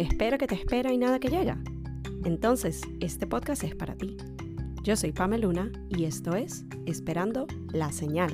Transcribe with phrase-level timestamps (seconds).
[0.00, 1.58] espera que te espera y nada que llega.
[2.24, 4.16] Entonces, este podcast es para ti.
[4.82, 8.32] Yo soy Pamela Luna y esto es Esperando la Señal.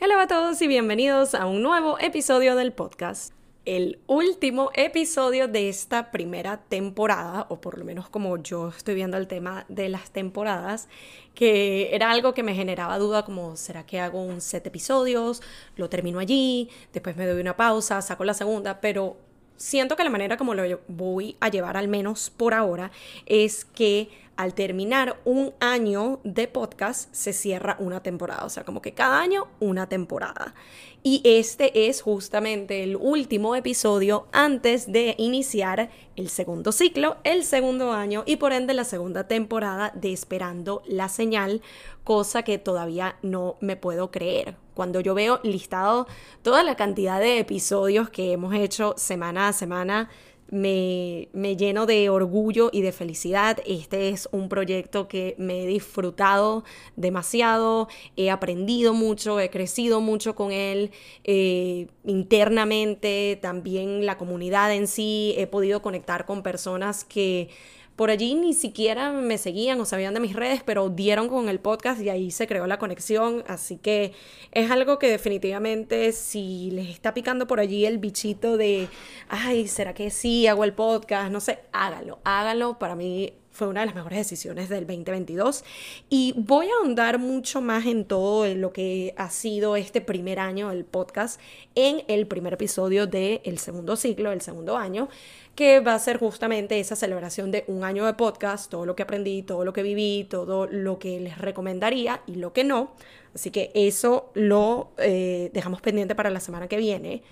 [0.00, 3.34] Hola a todos y bienvenidos a un nuevo episodio del podcast
[3.64, 9.16] el último episodio de esta primera temporada, o por lo menos como yo estoy viendo
[9.16, 10.88] el tema de las temporadas,
[11.34, 15.42] que era algo que me generaba duda como, ¿será que hago un set episodios?
[15.76, 19.16] Lo termino allí, después me doy una pausa, saco la segunda, pero
[19.56, 22.90] siento que la manera como lo voy a llevar al menos por ahora
[23.26, 28.82] es que al terminar un año de podcast se cierra una temporada, o sea, como
[28.82, 30.54] que cada año una temporada.
[31.02, 37.92] Y este es justamente el último episodio antes de iniciar el segundo ciclo, el segundo
[37.92, 41.60] año y por ende la segunda temporada de Esperando la Señal,
[42.04, 44.56] cosa que todavía no me puedo creer.
[44.74, 46.06] Cuando yo veo listado
[46.42, 50.08] toda la cantidad de episodios que hemos hecho semana a semana,
[50.50, 53.58] me, lleno de orgullo y de felicidad.
[53.66, 56.64] Este es un proyecto que me he disfrutado
[56.96, 60.90] demasiado, he aprendido mucho, he crecido mucho con él
[61.24, 67.48] eh, internamente, también la comunidad en sí, he podido conectar con personas que
[67.96, 71.60] por allí ni siquiera me seguían o sabían de mis redes, pero dieron con el
[71.60, 73.44] podcast y ahí se creó la conexión.
[73.46, 74.12] Así que
[74.50, 78.88] es algo que definitivamente si les está picando por allí el bichito de,
[79.28, 81.30] ay, ¿será que sí hago el podcast?
[81.30, 82.78] No sé, hágalo, hágalo.
[82.78, 85.64] Para mí fue una de las mejores decisiones del 2022
[86.10, 90.70] y voy a ahondar mucho más en todo lo que ha sido este primer año
[90.70, 91.40] del podcast
[91.76, 95.08] en el primer episodio del segundo ciclo, el segundo año
[95.54, 99.04] que va a ser justamente esa celebración de un año de podcast, todo lo que
[99.04, 102.92] aprendí, todo lo que viví, todo lo que les recomendaría y lo que no.
[103.36, 107.22] Así que eso lo eh, dejamos pendiente para la semana que viene.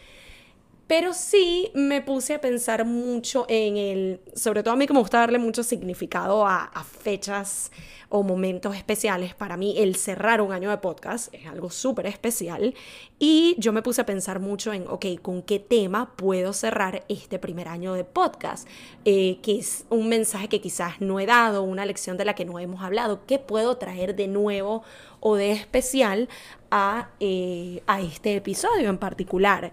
[0.87, 4.99] Pero sí me puse a pensar mucho en el, sobre todo a mí que me
[4.99, 7.73] gusta darle mucho significado a, fechas
[8.09, 9.35] o momentos especiales.
[9.35, 12.75] Para mí el cerrar un año de podcast es algo súper especial
[13.19, 17.39] y yo me puse a pensar mucho en, ok, ¿con qué tema puedo cerrar este
[17.39, 18.69] primer año de podcast?
[19.05, 22.45] Eh, que es un mensaje que quizás no he dado, una lección de la que
[22.45, 24.83] no hemos hablado, ¿qué puedo traer de nuevo
[25.21, 26.29] o de especial
[26.73, 29.73] a, eh, a este episodio en particular?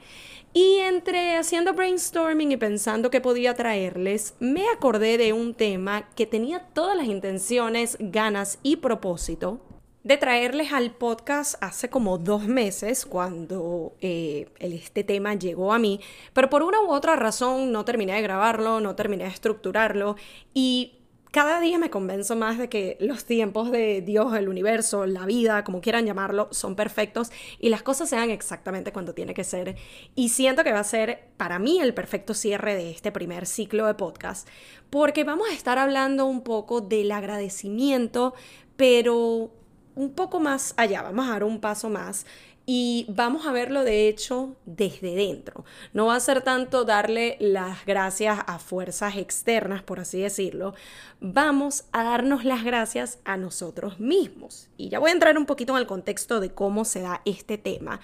[0.54, 6.28] Y entre haciendo brainstorming y pensando que podía traerles, me acordé de un tema que
[6.28, 9.62] tenía todas las intenciones, ganas y propósito
[10.04, 16.00] de traerles al podcast hace como dos meses cuando eh, este tema llegó a mí,
[16.34, 20.16] pero por una u otra razón no terminé de grabarlo, no terminé de estructurarlo
[20.54, 20.99] y
[21.32, 25.64] cada día me convenzo más de que los tiempos de Dios, el universo, la vida,
[25.64, 29.76] como quieran llamarlo, son perfectos y las cosas sean exactamente cuando tiene que ser.
[30.16, 33.86] Y siento que va a ser para mí el perfecto cierre de este primer ciclo
[33.86, 34.48] de podcast,
[34.90, 38.34] porque vamos a estar hablando un poco del agradecimiento,
[38.76, 39.52] pero
[39.96, 42.26] un poco más allá, vamos a dar un paso más
[42.72, 45.66] y vamos a verlo de hecho desde dentro.
[45.92, 50.76] No va a ser tanto darle las gracias a fuerzas externas, por así decirlo.
[51.20, 54.70] Vamos a darnos las gracias a nosotros mismos.
[54.78, 57.58] Y ya voy a entrar un poquito en el contexto de cómo se da este
[57.58, 58.02] tema.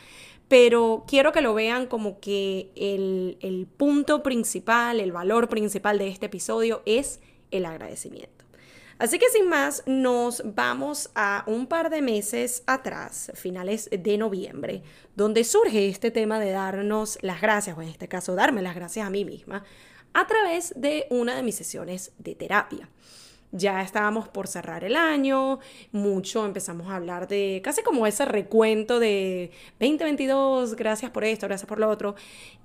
[0.47, 6.07] Pero quiero que lo vean como que el, el punto principal, el valor principal de
[6.07, 7.19] este episodio es
[7.51, 8.44] el agradecimiento.
[8.97, 14.83] Así que sin más, nos vamos a un par de meses atrás, finales de noviembre,
[15.16, 19.05] donde surge este tema de darnos las gracias, o en este caso darme las gracias
[19.05, 19.66] a mí misma,
[20.13, 22.89] a través de una de mis sesiones de terapia.
[23.51, 25.59] Ya estábamos por cerrar el año,
[25.91, 31.67] mucho empezamos a hablar de casi como ese recuento de 2022, gracias por esto, gracias
[31.67, 32.16] por lo otro.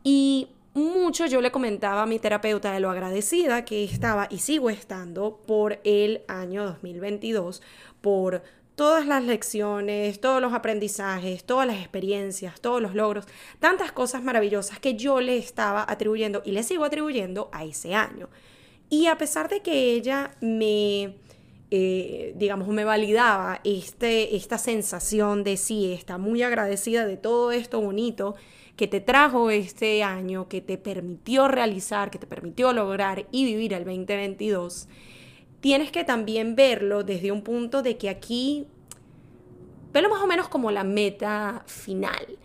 [0.05, 4.71] Y mucho yo le comentaba a mi terapeuta de lo agradecida que estaba y sigo
[4.71, 7.63] estando por el año 2022,
[8.01, 8.43] por
[8.77, 13.27] todas las lecciones, todos los aprendizajes, todas las experiencias, todos los logros,
[13.59, 18.31] tantas cosas maravillosas que yo le estaba atribuyendo y le sigo atribuyendo a ese año.
[18.89, 21.17] Y a pesar de que ella me,
[21.71, 27.81] eh, digamos, me validaba este, esta sensación de sí, está muy agradecida de todo esto
[27.81, 28.35] bonito,
[28.81, 33.75] que te trajo este año, que te permitió realizar, que te permitió lograr y vivir
[33.75, 34.89] el 2022,
[35.61, 38.67] tienes que también verlo desde un punto de que aquí,
[39.93, 42.39] velo más o menos como la meta final.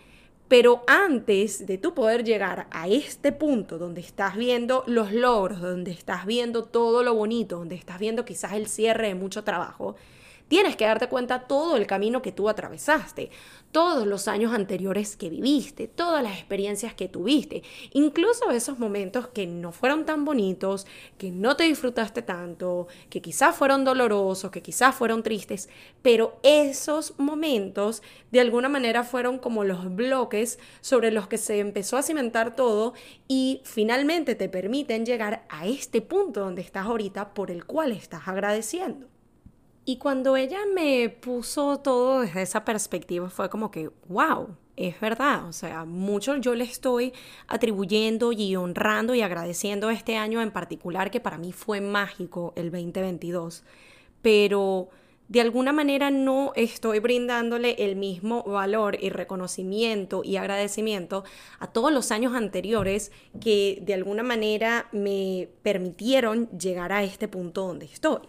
[0.50, 5.92] Pero antes de tú poder llegar a este punto donde estás viendo los logros, donde
[5.92, 9.96] estás viendo todo lo bonito, donde estás viendo quizás el cierre de mucho trabajo,
[10.48, 13.32] Tienes que darte cuenta todo el camino que tú atravesaste,
[13.72, 17.64] todos los años anteriores que viviste, todas las experiencias que tuviste,
[17.94, 20.86] incluso esos momentos que no fueron tan bonitos,
[21.18, 25.68] que no te disfrutaste tanto, que quizás fueron dolorosos, que quizás fueron tristes,
[26.04, 31.98] pero esos momentos de alguna manera fueron como los bloques sobre los que se empezó
[31.98, 32.94] a cimentar todo
[33.28, 38.28] y finalmente te permiten llegar a este punto donde estás ahorita por el cual estás
[38.28, 39.15] agradeciendo.
[39.88, 45.46] Y cuando ella me puso todo desde esa perspectiva fue como que, wow, es verdad,
[45.48, 47.14] o sea, mucho yo le estoy
[47.48, 52.72] atribuyendo y honrando y agradeciendo este año en particular que para mí fue mágico el
[52.72, 53.64] 2022,
[54.24, 54.90] pero
[55.28, 61.24] de alguna manera no estoy brindándole el mismo valor y reconocimiento y agradecimiento
[61.60, 67.68] a todos los años anteriores que de alguna manera me permitieron llegar a este punto
[67.68, 68.22] donde estoy.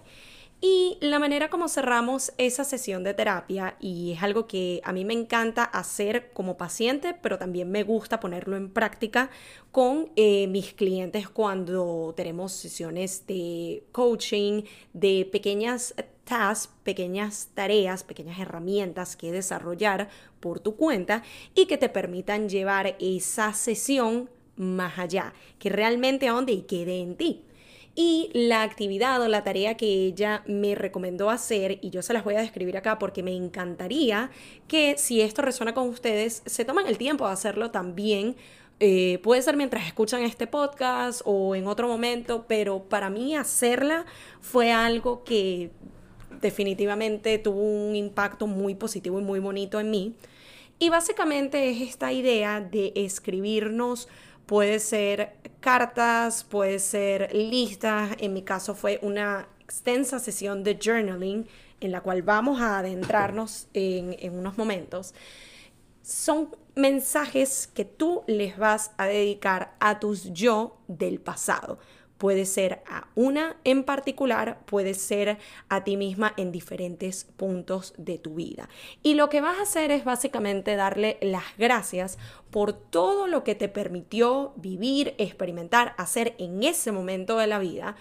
[0.60, 5.04] Y la manera como cerramos esa sesión de terapia, y es algo que a mí
[5.04, 9.28] me encanta hacer como paciente, pero también me gusta ponerlo en práctica
[9.70, 14.62] con eh, mis clientes cuando tenemos sesiones de coaching,
[14.94, 15.94] de pequeñas
[16.24, 20.08] tasks, pequeñas tareas, pequeñas herramientas que desarrollar
[20.40, 21.22] por tu cuenta
[21.54, 27.00] y que te permitan llevar esa sesión más allá, que realmente a donde y quede
[27.00, 27.44] en ti
[27.96, 32.22] y la actividad o la tarea que ella me recomendó hacer, y yo se las
[32.24, 34.30] voy a describir acá porque me encantaría
[34.68, 38.36] que si esto resuena con ustedes, se toman el tiempo de hacerlo también.
[38.80, 44.04] Eh, puede ser mientras escuchan este podcast o en otro momento, pero para mí hacerla
[44.42, 45.70] fue algo que
[46.42, 50.14] definitivamente tuvo un impacto muy positivo y muy bonito en mí.
[50.78, 54.08] Y básicamente es esta idea de escribirnos
[54.46, 58.16] Puede ser cartas, puede ser listas.
[58.18, 61.48] En mi caso fue una extensa sesión de journaling
[61.80, 65.14] en la cual vamos a adentrarnos en, en unos momentos.
[66.02, 71.78] Son mensajes que tú les vas a dedicar a tus yo del pasado.
[72.18, 78.18] Puede ser a una en particular, puede ser a ti misma en diferentes puntos de
[78.18, 78.68] tu vida.
[79.02, 82.18] Y lo que vas a hacer es básicamente darle las gracias
[82.50, 87.96] por todo lo que te permitió vivir, experimentar, hacer en ese momento de la vida,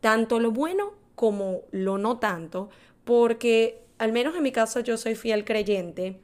[0.00, 2.68] tanto lo bueno como lo no tanto,
[3.04, 6.18] porque al menos en mi caso yo soy fiel creyente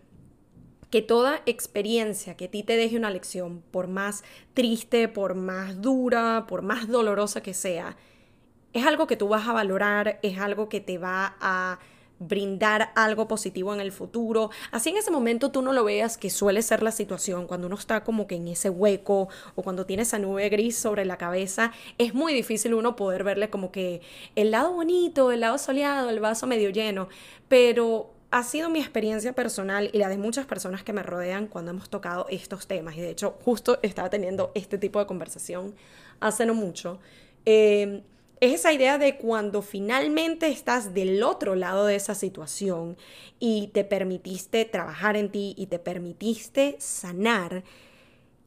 [0.90, 4.24] que toda experiencia que a ti te deje una lección, por más
[4.54, 7.96] triste, por más dura, por más dolorosa que sea,
[8.72, 11.78] es algo que tú vas a valorar, es algo que te va a
[12.20, 14.50] brindar algo positivo en el futuro.
[14.72, 17.76] Así en ese momento tú no lo veas, que suele ser la situación cuando uno
[17.76, 21.72] está como que en ese hueco o cuando tiene esa nube gris sobre la cabeza,
[21.96, 24.00] es muy difícil uno poder verle como que
[24.34, 27.08] el lado bonito, el lado soleado, el vaso medio lleno,
[27.48, 31.70] pero ha sido mi experiencia personal y la de muchas personas que me rodean cuando
[31.70, 32.96] hemos tocado estos temas.
[32.96, 35.74] Y de hecho, justo estaba teniendo este tipo de conversación
[36.20, 36.98] hace no mucho.
[37.46, 38.02] Eh,
[38.40, 42.96] es esa idea de cuando finalmente estás del otro lado de esa situación
[43.40, 47.64] y te permitiste trabajar en ti y te permitiste sanar,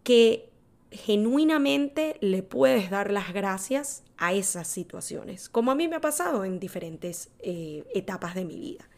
[0.04, 0.50] que
[0.92, 6.46] genuinamente le puedes dar las gracias a esas situaciones, como a mí me ha pasado
[6.46, 8.91] en diferentes eh, etapas de mi vida.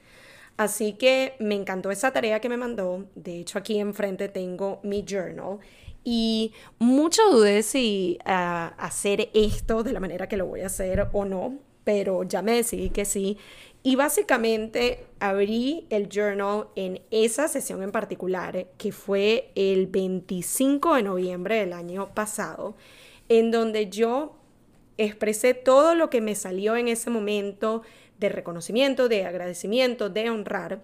[0.57, 3.05] Así que me encantó esa tarea que me mandó.
[3.15, 5.59] De hecho, aquí enfrente tengo mi journal.
[6.03, 11.07] Y mucho dudé si ah, hacer esto de la manera que lo voy a hacer
[11.13, 13.37] o no, pero ya me decidí que sí.
[13.83, 21.03] Y básicamente abrí el journal en esa sesión en particular, que fue el 25 de
[21.03, 22.75] noviembre del año pasado,
[23.27, 24.37] en donde yo
[24.97, 27.81] expresé todo lo que me salió en ese momento,
[28.23, 30.81] de reconocimiento, de agradecimiento, de honrar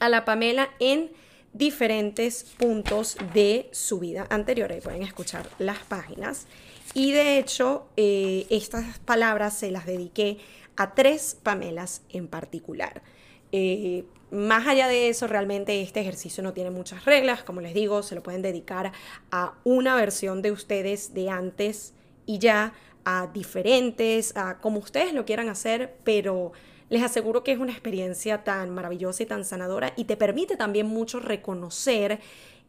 [0.00, 1.10] a la Pamela en
[1.52, 4.72] diferentes puntos de su vida anterior.
[4.72, 6.46] Ahí pueden escuchar las páginas.
[6.94, 10.38] Y de hecho, eh, estas palabras se las dediqué
[10.76, 13.02] a tres Pamelas en particular.
[13.52, 17.42] Eh, más allá de eso, realmente este ejercicio no tiene muchas reglas.
[17.42, 18.92] Como les digo, se lo pueden dedicar
[19.30, 21.92] a una versión de ustedes de antes
[22.24, 22.72] y ya
[23.32, 26.52] diferentes, a como ustedes lo quieran hacer, pero
[26.88, 30.86] les aseguro que es una experiencia tan maravillosa y tan sanadora y te permite también
[30.86, 32.20] mucho reconocer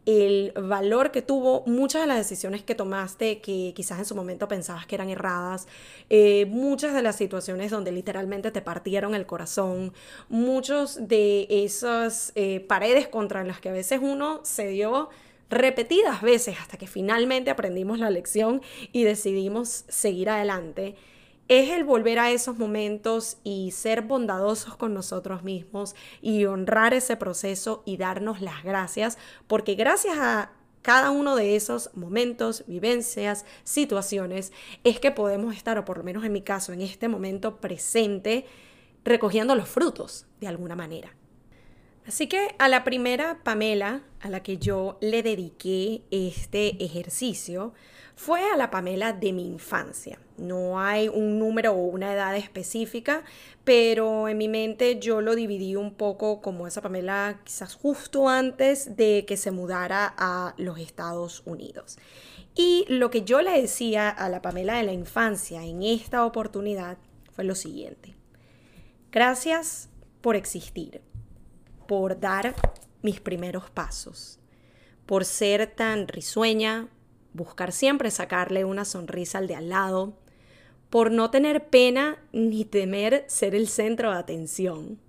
[0.05, 4.47] el valor que tuvo muchas de las decisiones que tomaste que quizás en su momento
[4.47, 5.67] pensabas que eran erradas,
[6.09, 9.93] eh, muchas de las situaciones donde literalmente te partieron el corazón,
[10.29, 15.09] muchos de esas eh, paredes contra las que a veces uno se dio
[15.49, 20.95] repetidas veces hasta que finalmente aprendimos la lección y decidimos seguir adelante.
[21.47, 27.17] es el volver a esos momentos y ser bondadosos con nosotros mismos y honrar ese
[27.17, 30.51] proceso y darnos las gracias, porque gracias a
[30.83, 34.53] cada uno de esos momentos, vivencias, situaciones,
[34.83, 38.45] es que podemos estar, o por lo menos en mi caso, en este momento presente,
[39.03, 41.18] recogiendo los frutos de alguna manera.
[42.09, 47.75] Así que a la primera Pamela a la que yo le dediqué este ejercicio
[48.15, 50.17] fue a la Pamela de mi infancia.
[50.39, 53.23] No hay un número o una edad específica,
[53.63, 58.97] pero en mi mente yo lo dividí un poco como esa Pamela quizás justo antes
[58.97, 61.99] de que se mudara a los Estados Unidos.
[62.55, 66.97] Y lo que yo le decía a la Pamela de la infancia en esta oportunidad
[67.33, 68.15] fue lo siguiente.
[69.11, 69.89] Gracias
[70.21, 71.01] por existir,
[71.89, 72.53] por dar
[73.01, 74.37] mis primeros pasos,
[75.07, 76.87] por ser tan risueña,
[77.33, 80.13] buscar siempre sacarle una sonrisa al de al lado,
[80.91, 84.99] por no tener pena ni temer ser el centro de atención.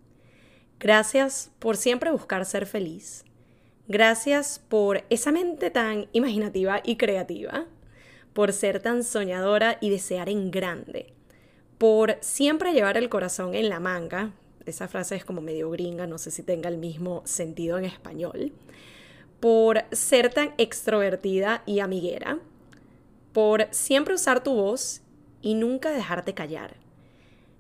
[0.79, 3.27] Gracias por siempre buscar ser feliz.
[3.87, 7.67] Gracias por esa mente tan imaginativa y creativa,
[8.33, 11.13] por ser tan soñadora y desear en grande
[11.81, 14.33] por siempre llevar el corazón en la manga.
[14.71, 18.53] Esa frase es como medio gringa, no sé si tenga el mismo sentido en español.
[19.41, 22.39] Por ser tan extrovertida y amiguera.
[23.33, 25.03] Por siempre usar tu voz
[25.43, 26.77] y nunca dejarte callar.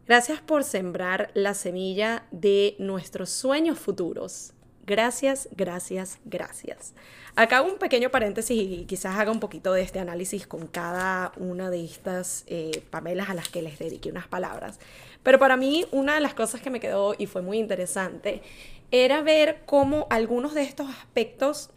[0.06, 4.52] Gracias por sembrar la semilla de nuestros sueños futuros.
[4.86, 6.94] Gracias, gracias, gracias.
[7.36, 11.70] Acá un pequeño paréntesis y quizás haga un poquito de este análisis con cada una
[11.70, 14.80] de estas eh, Pamelas a las que les dediqué unas palabras.
[15.22, 18.42] Pero para mí una de las cosas que me quedó y fue muy interesante
[18.90, 21.70] era ver cómo algunos de estos aspectos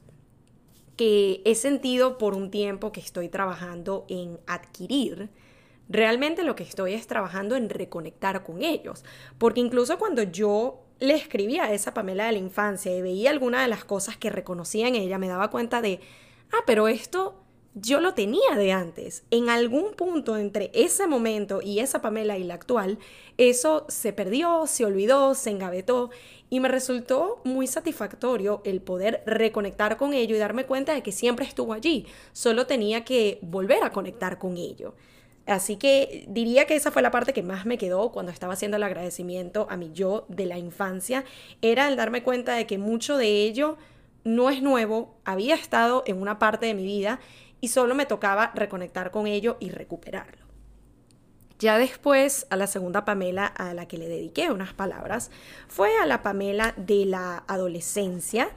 [0.96, 5.30] que he sentido por un tiempo que estoy trabajando en adquirir,
[5.90, 9.04] realmente lo que estoy es trabajando en reconectar con ellos.
[9.38, 13.62] Porque incluso cuando yo le escribía a esa Pamela de la infancia y veía alguna
[13.62, 16.00] de las cosas que reconocía en ella, me daba cuenta de,
[16.54, 17.36] ah, pero esto
[17.76, 19.24] yo lo tenía de antes.
[19.30, 23.00] En algún punto entre ese momento y esa Pamela y la actual,
[23.38, 26.10] eso se perdió, se olvidó, se engavetó
[26.50, 31.12] y me resultó muy satisfactorio el poder reconectar con ello y darme cuenta de que
[31.12, 32.06] siempre estuvo allí.
[32.32, 34.96] Solo tenía que volver a conectar con ello.
[35.46, 38.78] Así que diría que esa fue la parte que más me quedó cuando estaba haciendo
[38.78, 41.26] el agradecimiento a mi yo de la infancia,
[41.62, 43.78] era el darme cuenta de que mucho de ello
[44.24, 47.20] no es nuevo, había estado en una parte de mi vida
[47.60, 50.44] y solo me tocaba reconectar con ello y recuperarlo.
[51.60, 55.32] Ya después, a la segunda Pamela a la que le dediqué unas palabras,
[55.68, 58.50] fue a la Pamela de la adolescencia.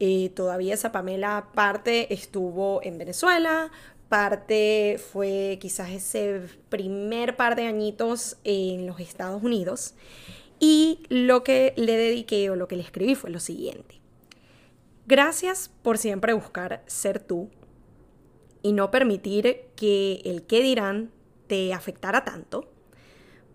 [0.00, 3.70] Eh, todavía esa Pamela parte estuvo en Venezuela,
[4.08, 9.94] parte fue quizás ese primer par de añitos en los Estados Unidos.
[10.60, 14.00] Y lo que le dediqué o lo que le escribí fue lo siguiente.
[15.06, 17.50] Gracias por siempre buscar ser tú
[18.62, 21.10] y no permitir que el qué dirán
[21.46, 22.70] te afectara tanto,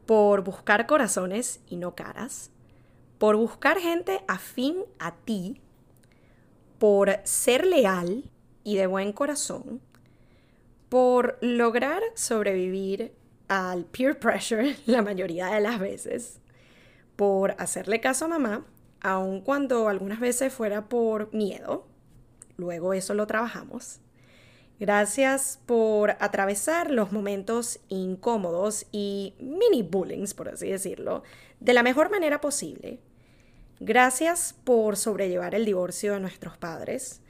[0.05, 2.51] por buscar corazones y no caras,
[3.17, 5.61] por buscar gente afín a ti,
[6.77, 8.29] por ser leal
[8.63, 9.81] y de buen corazón,
[10.89, 13.13] por lograr sobrevivir
[13.47, 16.39] al peer pressure la mayoría de las veces,
[17.15, 18.65] por hacerle caso a mamá,
[19.01, 21.87] aun cuando algunas veces fuera por miedo,
[22.57, 24.01] luego eso lo trabajamos.
[24.79, 31.23] Gracias por atravesar los momentos incómodos y mini bullying, por así decirlo,
[31.59, 32.99] de la mejor manera posible.
[33.81, 37.21] Gracias por sobrellevar el divorcio de nuestros padres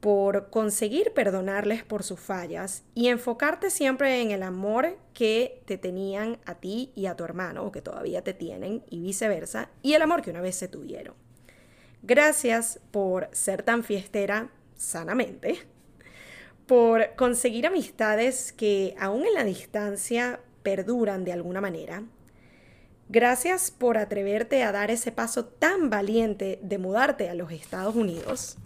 [0.00, 6.38] por conseguir perdonarles por sus fallas y enfocarte siempre en el amor que te tenían
[6.44, 10.02] a ti y a tu hermano, o que todavía te tienen, y viceversa, y el
[10.02, 11.14] amor que una vez se tuvieron.
[12.02, 15.58] Gracias por ser tan fiestera sanamente,
[16.66, 22.04] por conseguir amistades que aún en la distancia perduran de alguna manera.
[23.08, 28.58] Gracias por atreverte a dar ese paso tan valiente de mudarte a los Estados Unidos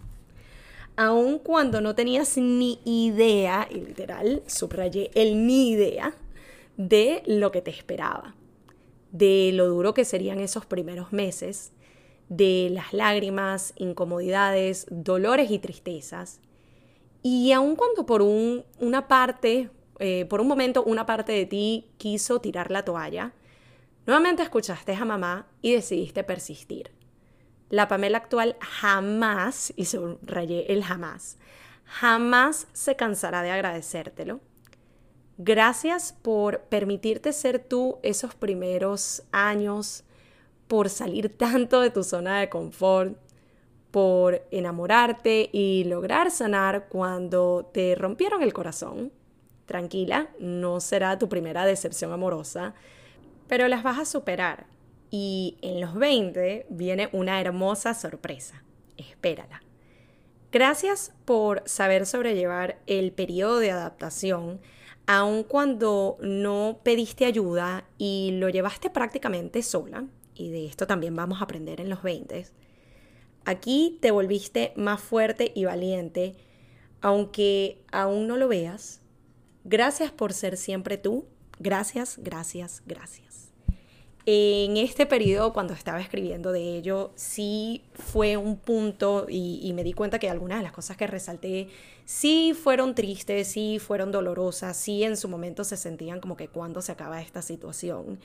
[0.95, 6.15] aun cuando no tenías ni idea, y literal, subrayé el ni idea,
[6.77, 8.35] de lo que te esperaba,
[9.11, 11.71] de lo duro que serían esos primeros meses,
[12.29, 16.39] de las lágrimas, incomodidades, dolores y tristezas.
[17.21, 19.69] Y aun cuando por un, una parte,
[19.99, 23.33] eh, por un momento una parte de ti quiso tirar la toalla,
[24.05, 27.02] nuevamente escuchaste a mamá y decidiste persistir
[27.69, 31.37] la Pamela actual jamás, y subrayé el jamás,
[31.85, 34.39] jamás se cansará de agradecértelo.
[35.37, 40.03] Gracias por permitirte ser tú esos primeros años,
[40.67, 43.17] por salir tanto de tu zona de confort,
[43.89, 49.11] por enamorarte y lograr sanar cuando te rompieron el corazón.
[49.65, 52.73] Tranquila, no será tu primera decepción amorosa,
[53.47, 54.65] pero las vas a superar.
[55.15, 58.63] Y en los 20 viene una hermosa sorpresa.
[58.97, 59.61] Espérala.
[60.51, 64.59] Gracias por saber sobrellevar el periodo de adaptación,
[65.05, 71.41] aun cuando no pediste ayuda y lo llevaste prácticamente sola, y de esto también vamos
[71.41, 72.47] a aprender en los 20.
[73.45, 76.33] Aquí te volviste más fuerte y valiente,
[77.01, 79.01] aunque aún no lo veas.
[79.63, 81.27] Gracias por ser siempre tú.
[81.59, 83.32] Gracias, gracias, gracias.
[84.25, 89.91] En este periodo, cuando estaba escribiendo de ello, sí fue un punto y, me di
[89.91, 91.67] cuenta que algunas de las cosas que resalté
[92.05, 96.81] sí fueron tristes, sí fueron dolorosas, sí en su momento se sentían como que cuando
[96.81, 98.17] se acaba esta situación.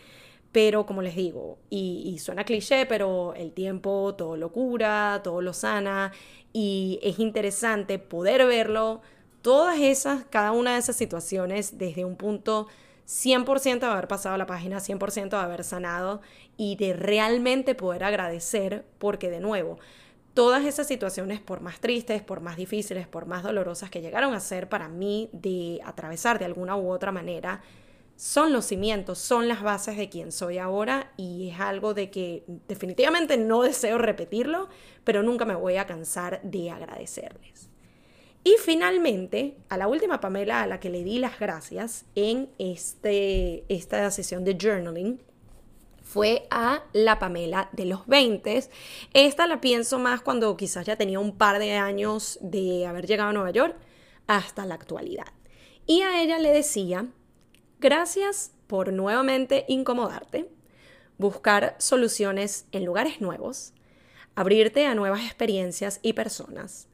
[0.52, 5.42] Pero como les digo, y, y suena cliché, pero el tiempo todo lo cura, todo
[5.42, 6.12] lo sana
[6.52, 9.02] y es interesante poder verlo,
[9.42, 12.68] todas esas, cada una de esas situaciones desde un punto
[13.08, 16.20] 100% de haber pasado la página, 100% de haber sanado
[16.58, 19.78] y de realmente poder agradecer porque de nuevo,
[20.34, 24.40] todas esas situaciones, por más tristes, por más difíciles, por más dolorosas que llegaron a
[24.40, 27.62] ser para mí de atravesar de alguna u otra manera,
[28.14, 32.44] son los cimientos, son las bases de quien soy ahora y es algo de que
[32.66, 34.68] definitivamente no deseo repetirlo,
[35.04, 37.70] pero nunca me voy a cansar de agradecerles.
[38.44, 43.64] Y finalmente, a la última Pamela a la que le di las gracias en este,
[43.68, 45.20] esta sesión de journaling,
[46.08, 48.64] fue a la Pamela de los 20.
[49.12, 53.28] Esta la pienso más cuando quizás ya tenía un par de años de haber llegado
[53.28, 53.76] a Nueva York
[54.26, 55.26] hasta la actualidad.
[55.86, 57.06] Y a ella le decía,
[57.78, 60.48] gracias por nuevamente incomodarte,
[61.18, 63.74] buscar soluciones en lugares nuevos,
[64.34, 66.87] abrirte a nuevas experiencias y personas,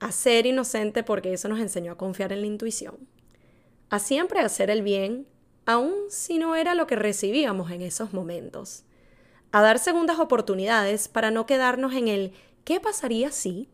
[0.00, 3.08] a ser inocente porque eso nos enseñó a confiar en la intuición,
[3.90, 5.26] a siempre hacer el bien,
[5.64, 8.84] aun si no era lo que recibíamos en esos momentos,
[9.52, 12.32] a dar segundas oportunidades para no quedarnos en el
[12.64, 13.68] ¿qué pasaría si?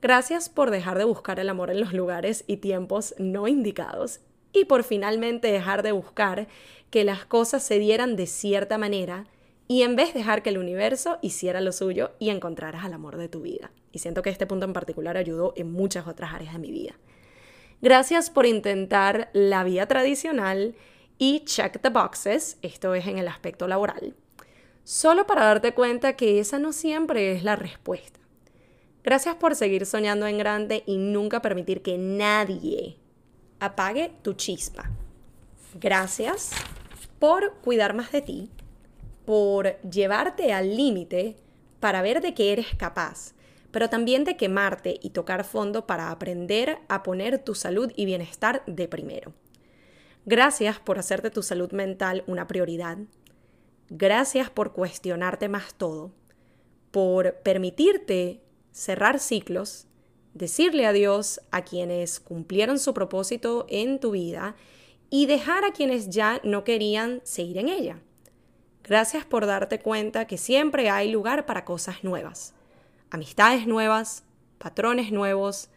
[0.00, 4.20] Gracias por dejar de buscar el amor en los lugares y tiempos no indicados
[4.52, 6.48] y por finalmente dejar de buscar
[6.90, 9.26] que las cosas se dieran de cierta manera
[9.68, 13.28] y en vez dejar que el universo hiciera lo suyo y encontraras al amor de
[13.28, 13.70] tu vida.
[13.92, 16.94] Y siento que este punto en particular ayudó en muchas otras áreas de mi vida.
[17.82, 20.74] Gracias por intentar la vía tradicional
[21.18, 24.16] y check the boxes, esto es en el aspecto laboral,
[24.84, 28.18] solo para darte cuenta que esa no siempre es la respuesta.
[29.04, 32.96] Gracias por seguir soñando en grande y nunca permitir que nadie
[33.60, 34.90] apague tu chispa.
[35.74, 36.50] Gracias
[37.18, 38.50] por cuidar más de ti
[39.28, 41.36] por llevarte al límite
[41.80, 43.34] para ver de qué eres capaz,
[43.70, 48.62] pero también de quemarte y tocar fondo para aprender a poner tu salud y bienestar
[48.66, 49.34] de primero.
[50.24, 52.96] Gracias por hacerte tu salud mental una prioridad.
[53.90, 56.10] Gracias por cuestionarte más todo,
[56.90, 58.40] por permitirte
[58.72, 59.88] cerrar ciclos,
[60.32, 64.56] decirle adiós a quienes cumplieron su propósito en tu vida
[65.10, 68.00] y dejar a quienes ya no querían seguir en ella.
[68.88, 72.54] Gracias por darte cuenta que siempre hay lugar para cosas nuevas,
[73.10, 74.24] amistades nuevas,
[74.56, 75.68] patrones nuevos,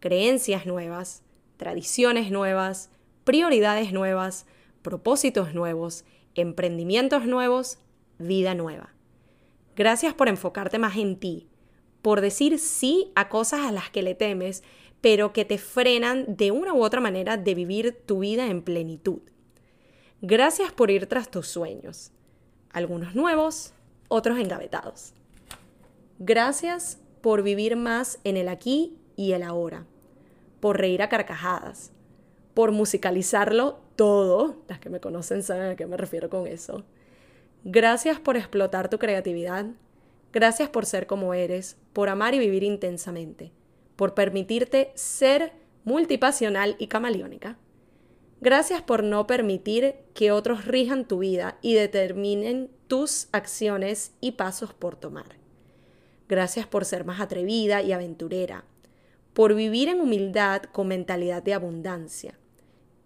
[0.00, 1.22] creencias nuevas,
[1.58, 2.88] tradiciones nuevas,
[3.24, 4.46] prioridades nuevas,
[4.80, 7.80] propósitos nuevos, emprendimientos nuevos,
[8.18, 8.94] vida nueva.
[9.76, 11.50] Gracias por enfocarte más en ti,
[12.00, 14.64] por decir sí a cosas a las que le temes,
[15.02, 19.20] pero que te frenan de una u otra manera de vivir tu vida en plenitud.
[20.22, 22.13] Gracias por ir tras tus sueños
[22.74, 23.72] algunos nuevos,
[24.08, 25.14] otros engavetados.
[26.18, 29.86] Gracias por vivir más en el aquí y el ahora,
[30.60, 31.92] por reír a carcajadas,
[32.52, 36.84] por musicalizarlo todo, las que me conocen saben a qué me refiero con eso.
[37.64, 39.66] Gracias por explotar tu creatividad,
[40.32, 43.52] gracias por ser como eres, por amar y vivir intensamente,
[43.96, 45.52] por permitirte ser
[45.84, 47.56] multipasional y camaleónica.
[48.44, 54.74] Gracias por no permitir que otros rijan tu vida y determinen tus acciones y pasos
[54.74, 55.38] por tomar.
[56.28, 58.66] Gracias por ser más atrevida y aventurera,
[59.32, 62.38] por vivir en humildad con mentalidad de abundancia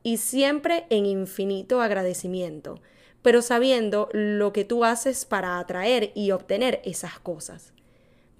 [0.02, 2.80] y siempre en infinito agradecimiento,
[3.22, 7.72] pero sabiendo lo que tú haces para atraer y obtener esas cosas.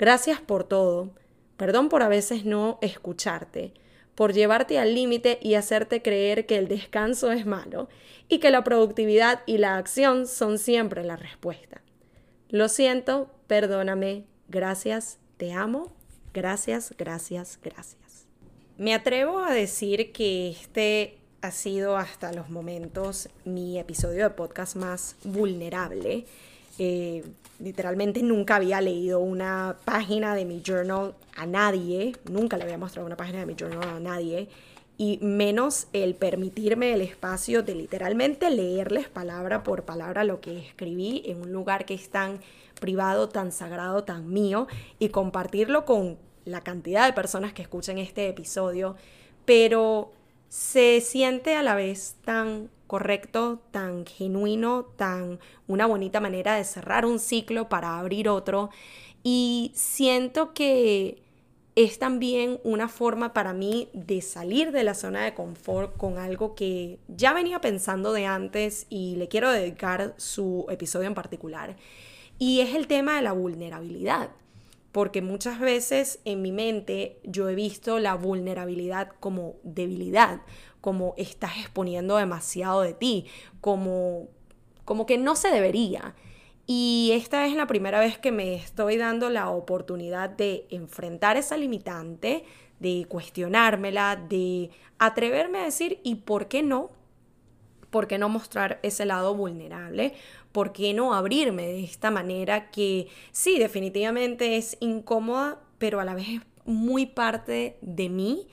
[0.00, 1.10] Gracias por todo,
[1.58, 3.72] perdón por a veces no escucharte,
[4.18, 7.88] por llevarte al límite y hacerte creer que el descanso es malo
[8.28, 11.82] y que la productividad y la acción son siempre la respuesta.
[12.48, 15.92] Lo siento, perdóname, gracias, te amo,
[16.34, 18.26] gracias, gracias, gracias.
[18.76, 24.74] Me atrevo a decir que este ha sido hasta los momentos mi episodio de podcast
[24.74, 26.24] más vulnerable.
[26.78, 27.24] Eh,
[27.58, 33.06] literalmente nunca había leído una página de mi journal a nadie, nunca le había mostrado
[33.06, 34.48] una página de mi journal a nadie,
[34.96, 41.22] y menos el permitirme el espacio de literalmente leerles palabra por palabra lo que escribí
[41.26, 42.40] en un lugar que es tan
[42.80, 44.66] privado, tan sagrado, tan mío,
[44.98, 48.96] y compartirlo con la cantidad de personas que escuchen este episodio,
[49.44, 50.12] pero
[50.48, 57.06] se siente a la vez tan correcto, tan genuino, tan una bonita manera de cerrar
[57.06, 58.70] un ciclo para abrir otro.
[59.22, 61.22] Y siento que
[61.76, 66.56] es también una forma para mí de salir de la zona de confort con algo
[66.56, 71.76] que ya venía pensando de antes y le quiero dedicar su episodio en particular.
[72.38, 74.30] Y es el tema de la vulnerabilidad
[74.92, 80.40] porque muchas veces en mi mente yo he visto la vulnerabilidad como debilidad,
[80.80, 83.26] como estás exponiendo demasiado de ti,
[83.60, 84.28] como,
[84.84, 86.14] como que no se debería.
[86.66, 91.56] Y esta es la primera vez que me estoy dando la oportunidad de enfrentar esa
[91.56, 92.44] limitante,
[92.78, 96.90] de cuestionármela, de atreverme a decir, ¿y por qué no?
[97.90, 100.12] ¿Por qué no mostrar ese lado vulnerable?
[100.52, 106.14] ¿Por qué no abrirme de esta manera que sí, definitivamente es incómoda, pero a la
[106.14, 108.46] vez es muy parte de mí?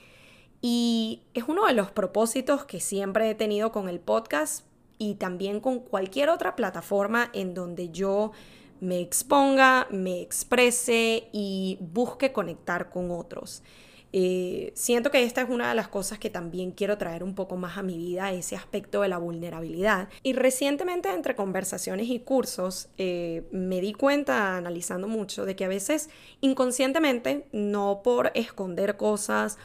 [0.68, 4.66] Y es uno de los propósitos que siempre he tenido con el podcast
[4.98, 8.32] y también con cualquier otra plataforma en donde yo
[8.80, 13.62] me exponga, me exprese y busque conectar con otros.
[14.12, 17.56] Eh, siento que esta es una de las cosas que también quiero traer un poco
[17.56, 20.08] más a mi vida, ese aspecto de la vulnerabilidad.
[20.24, 25.68] Y recientemente entre conversaciones y cursos eh, me di cuenta, analizando mucho, de que a
[25.68, 29.58] veces inconscientemente, no por esconder cosas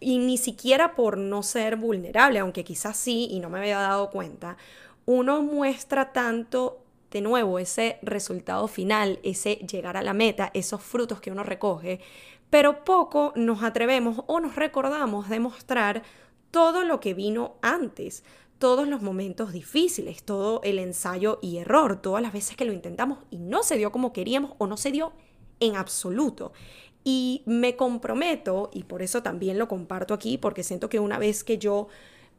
[0.00, 4.10] y ni siquiera por no ser vulnerable, aunque quizás sí y no me había dado
[4.10, 4.56] cuenta,
[5.06, 11.20] uno muestra tanto de nuevo ese resultado final, ese llegar a la meta, esos frutos
[11.20, 12.00] que uno recoge,
[12.50, 16.02] pero poco nos atrevemos o nos recordamos de mostrar
[16.50, 18.24] todo lo que vino antes,
[18.58, 23.18] todos los momentos difíciles, todo el ensayo y error, todas las veces que lo intentamos
[23.30, 25.12] y no se dio como queríamos o no se dio
[25.60, 26.52] en absoluto.
[27.08, 31.44] Y me comprometo, y por eso también lo comparto aquí, porque siento que una vez
[31.44, 31.86] que yo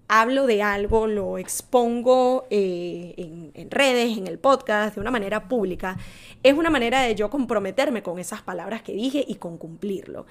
[0.10, 3.13] hablo de algo, lo expongo eh,
[3.53, 5.97] en, redes, en el podcast, de una manera pública,
[6.43, 10.25] es una manera de yo comprometerme con esas palabras que dije y con cumplirlo.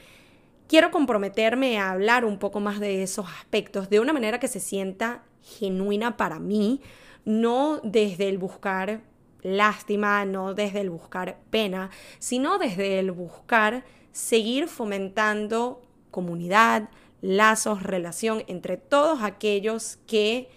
[0.69, 4.61] Quiero comprometerme a hablar un poco más de esos aspectos de una manera que se
[4.61, 6.83] sienta genuina para mí,
[7.25, 9.01] no desde el buscar
[9.43, 13.85] lástima, no desde el buscar pena, sino desde el buscar
[14.17, 16.89] seguir fomentando comunidad,
[17.21, 20.49] lazos, relación entre todos aquellos que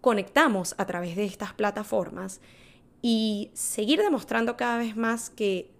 [0.00, 2.40] conectamos a través de estas plataformas
[3.02, 5.74] y seguir demostrando cada vez más que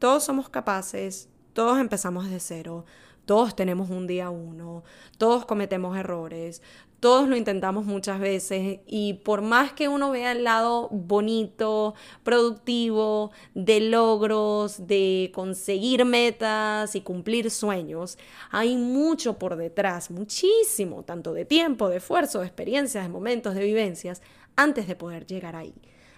[0.00, 2.84] todos somos capaces, todos empezamos de cero,
[3.24, 4.82] todos tenemos un día uno,
[5.16, 6.60] todos cometemos errores,
[7.00, 13.30] todos lo intentamos muchas veces y por más que uno vea el lado bonito, productivo,
[13.54, 18.18] de logros, de conseguir metas y cumplir sueños,
[18.50, 23.64] hay mucho por detrás, muchísimo, tanto de tiempo, de esfuerzo, de experiencias, de momentos, de
[23.64, 24.20] vivencias,
[24.56, 25.74] antes de poder llegar ahí.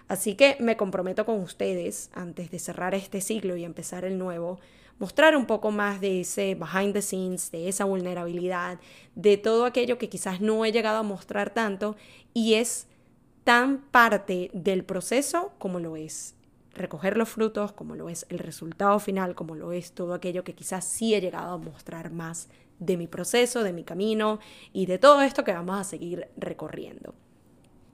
[0.07, 4.59] Así que me comprometo con ustedes, antes de cerrar este ciclo y empezar el nuevo,
[5.01, 8.79] mostrar un poco más de ese behind the scenes, de esa vulnerabilidad,
[9.15, 11.95] de todo aquello que quizás no he llegado a mostrar tanto
[12.35, 12.85] y es
[13.43, 16.35] tan parte del proceso como lo es
[16.75, 20.53] recoger los frutos, como lo es el resultado final, como lo es todo aquello que
[20.53, 24.39] quizás sí he llegado a mostrar más de mi proceso, de mi camino
[24.71, 27.15] y de todo esto que vamos a seguir recorriendo.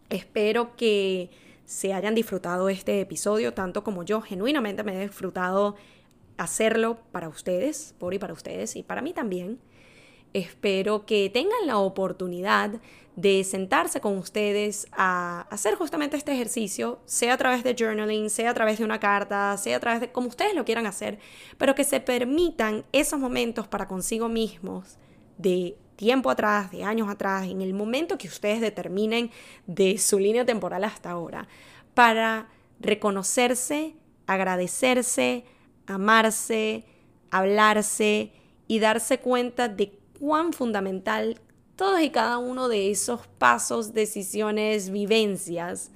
[0.10, 1.30] Espero que
[1.64, 4.20] se hayan disfrutado este episodio tanto como yo.
[4.20, 5.76] Genuinamente me he disfrutado
[6.38, 9.60] hacerlo para ustedes, por y para ustedes y para mí también.
[10.34, 12.80] Espero que tengan la oportunidad
[13.16, 18.52] de sentarse con ustedes a hacer justamente este ejercicio, sea a través de journaling, sea
[18.52, 21.18] a través de una carta, sea a través de como ustedes lo quieran hacer,
[21.58, 25.00] pero que se permitan esos momentos para consigo mismos
[25.40, 29.32] de tiempo atrás, de años atrás, en el momento que ustedes determinen
[29.66, 31.48] de su línea temporal hasta ahora,
[31.96, 33.96] para reconocerse,
[34.28, 35.44] agradecerse,
[35.88, 36.86] amarse,
[37.32, 38.32] hablarse
[38.68, 41.40] y darse cuenta de cuán fundamental
[41.76, 45.92] todos y cada uno de esos pasos, decisiones, vivencias,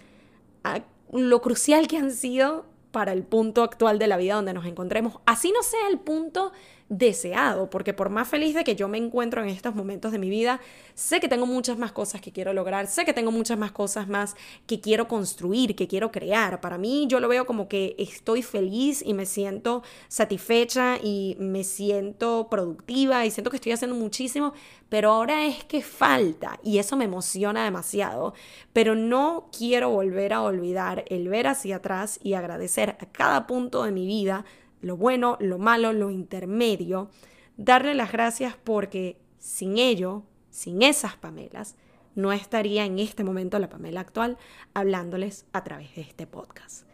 [1.11, 5.19] lo crucial que han sido para el punto actual de la vida donde nos encontremos.
[5.25, 6.51] Así no sea el punto
[6.91, 10.29] deseado, porque por más feliz de que yo me encuentro en estos momentos de mi
[10.29, 10.59] vida,
[10.93, 14.09] sé que tengo muchas más cosas que quiero lograr, sé que tengo muchas más cosas
[14.09, 14.35] más
[14.67, 16.59] que quiero construir, que quiero crear.
[16.59, 21.63] Para mí yo lo veo como que estoy feliz y me siento satisfecha y me
[21.63, 24.51] siento productiva y siento que estoy haciendo muchísimo,
[24.89, 28.33] pero ahora es que falta y eso me emociona demasiado,
[28.73, 33.83] pero no quiero volver a olvidar el ver hacia atrás y agradecer a cada punto
[33.83, 34.43] de mi vida
[34.81, 37.09] lo bueno, lo malo, lo intermedio,
[37.57, 41.75] darle las gracias porque sin ello, sin esas Pamelas,
[42.15, 44.37] no estaría en este momento la Pamela actual
[44.73, 46.85] hablándoles a través de este podcast.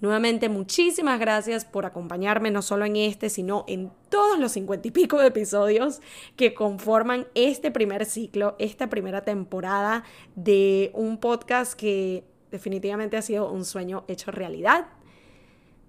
[0.00, 4.90] Nuevamente, muchísimas gracias por acompañarme no solo en este, sino en todos los cincuenta y
[4.90, 6.00] pico de episodios
[6.36, 10.04] que conforman este primer ciclo, esta primera temporada
[10.36, 14.86] de un podcast que definitivamente ha sido un sueño hecho realidad.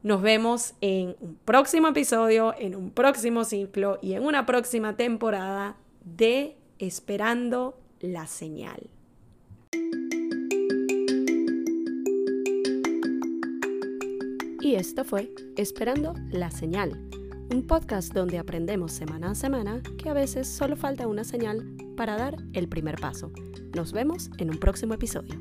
[0.03, 5.75] Nos vemos en un próximo episodio, en un próximo ciclo y en una próxima temporada
[6.03, 8.89] de Esperando la Señal.
[14.61, 16.93] Y esto fue Esperando la Señal,
[17.53, 22.17] un podcast donde aprendemos semana a semana que a veces solo falta una señal para
[22.17, 23.31] dar el primer paso.
[23.75, 25.35] Nos vemos en un próximo episodio.